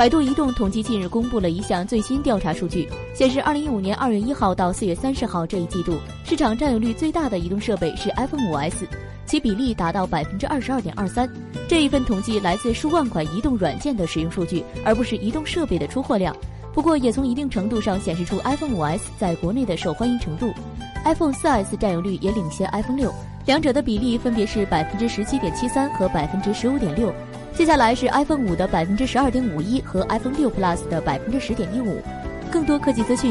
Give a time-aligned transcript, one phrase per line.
[0.00, 8.86] 百度移动统计近日公布了一项最新调查数据，显示，二零一五年二月一号到四月三十号这一季度，市场占有率最大的移动设备是 iPhone 5S，
[9.26, 11.28] 其比例达到百分之二十二点二三。
[11.68, 16.34] 这一份统计来自数万款移动软件的使用数据，而不是移动设备的出货量。
[16.72, 20.50] 不过，也从一定程度上显示出 iPhone 5S 在国内的受欢迎程度。
[21.04, 23.12] iPhone 4S 占有率也领先 iPhone 六，
[23.44, 27.12] 两者的比例分别是百分之十七点七三和百分之十五点六。
[27.52, 32.00] 接下来是 iPhone 五的百分之十二点五一和 iPhone 六 Plus 的百分之十点一五。
[32.50, 33.28] 更多科技资讯。